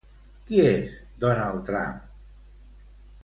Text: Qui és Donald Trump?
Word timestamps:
Qui 0.45 0.61
és 0.69 0.95
Donald 1.25 1.61
Trump? 1.69 1.99